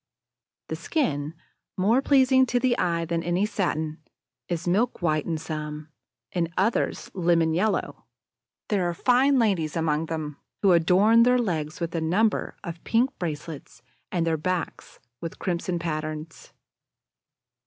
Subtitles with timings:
[0.69, 1.35] The skin,
[1.77, 3.99] more pleasing to the eye than any satin,
[4.49, 5.89] is milk white in some,
[6.31, 8.05] in others lemon yellow.
[8.69, 13.11] There are fine ladies among them who adorn their legs with a number of pink
[13.19, 16.51] bracelets and their backs with crimson patterns.